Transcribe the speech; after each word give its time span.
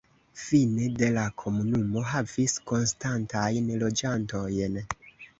Fine 0.43 0.85
de 1.01 1.09
la 1.17 1.25
komunumo 1.41 2.01
havis 2.11 2.55
konstantajn 2.71 3.69
loĝantojn. 3.83 4.81